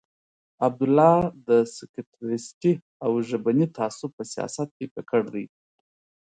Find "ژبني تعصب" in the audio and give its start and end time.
3.29-4.09